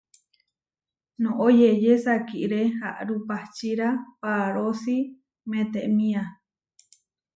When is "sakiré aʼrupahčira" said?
2.05-3.87